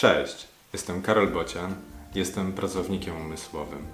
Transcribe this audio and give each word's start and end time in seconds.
Cześć, 0.00 0.48
jestem 0.72 1.02
Karol 1.02 1.28
Bocian, 1.28 1.74
jestem 2.14 2.52
pracownikiem 2.52 3.16
umysłowym. 3.16 3.86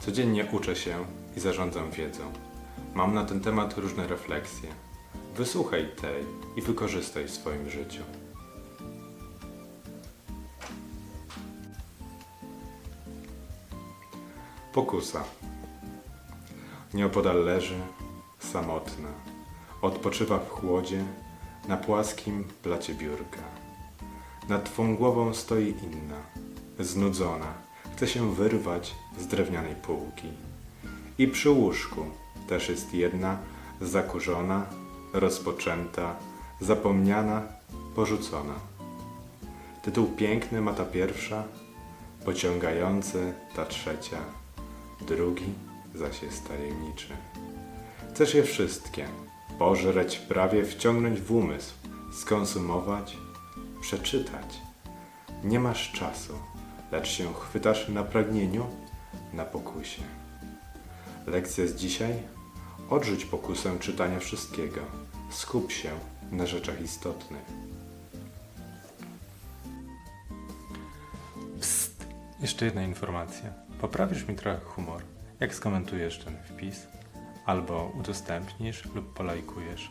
Codziennie 0.00 0.46
uczę 0.52 0.76
się 0.76 1.04
i 1.36 1.40
zarządzam 1.40 1.90
wiedzą. 1.90 2.32
Mam 2.94 3.14
na 3.14 3.24
ten 3.24 3.40
temat 3.40 3.78
różne 3.78 4.06
refleksje. 4.06 4.68
Wysłuchaj 5.36 5.88
tej 6.00 6.24
i 6.56 6.62
wykorzystaj 6.62 7.24
w 7.24 7.30
swoim 7.30 7.70
życiu. 7.70 8.02
Pokusa. 14.72 15.24
Nieopodal 16.94 17.44
leży, 17.44 17.80
samotna. 18.38 19.08
Odpoczywa 19.82 20.38
w 20.38 20.50
chłodzie, 20.50 21.04
na 21.68 21.76
płaskim 21.76 22.44
blacie 22.62 22.94
biurka. 22.94 23.69
Nad 24.50 24.64
twą 24.64 24.96
głową 24.96 25.34
stoi 25.34 25.74
inna, 25.82 26.16
znudzona, 26.78 27.54
chce 27.92 28.08
się 28.08 28.34
wyrwać 28.34 28.94
z 29.18 29.26
drewnianej 29.26 29.74
półki. 29.74 30.28
I 31.18 31.28
przy 31.28 31.50
łóżku 31.50 32.04
też 32.48 32.68
jest 32.68 32.94
jedna, 32.94 33.38
zakurzona, 33.80 34.66
rozpoczęta, 35.12 36.16
zapomniana, 36.60 37.42
porzucona. 37.96 38.54
Tytuł 39.82 40.06
piękny 40.06 40.60
ma 40.60 40.72
ta 40.72 40.84
pierwsza, 40.84 41.44
pociągający 42.24 43.32
ta 43.56 43.66
trzecia, 43.66 44.18
drugi 45.06 45.52
zaś 45.94 46.22
jest 46.22 46.48
tajemniczy. 46.48 47.16
Chcesz 48.10 48.34
je 48.34 48.42
wszystkie, 48.42 49.08
pożreć 49.58 50.18
prawie, 50.18 50.64
wciągnąć 50.64 51.20
w 51.20 51.32
umysł, 51.32 51.74
skonsumować, 52.12 53.16
przeczytać. 53.80 54.60
Nie 55.44 55.60
masz 55.60 55.92
czasu, 55.92 56.32
lecz 56.92 57.08
się 57.08 57.34
chwytasz 57.34 57.88
na 57.88 58.04
pragnieniu, 58.04 58.66
na 59.32 59.44
pokusie. 59.44 60.02
Lekcja 61.26 61.66
z 61.66 61.74
dzisiaj? 61.74 62.14
Odrzuć 62.90 63.24
pokusę 63.24 63.78
czytania 63.78 64.18
wszystkiego. 64.18 64.80
Skup 65.30 65.72
się 65.72 65.90
na 66.32 66.46
rzeczach 66.46 66.80
istotnych. 66.80 67.44
Psst! 71.60 72.06
Jeszcze 72.40 72.64
jedna 72.64 72.82
informacja. 72.82 73.52
Poprawisz 73.80 74.28
mi 74.28 74.36
trochę 74.36 74.60
humor, 74.60 75.02
jak 75.40 75.54
skomentujesz 75.54 76.18
ten 76.24 76.36
wpis, 76.44 76.86
albo 77.46 77.92
udostępnisz 77.98 78.84
lub 78.94 79.14
polajkujesz. 79.14 79.90